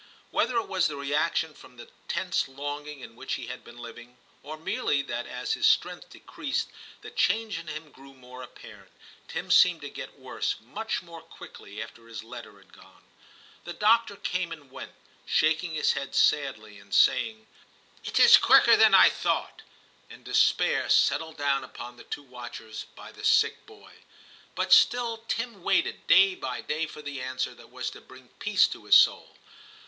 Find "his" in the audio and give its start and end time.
5.53-5.67, 12.07-12.23, 15.75-15.93, 28.85-28.95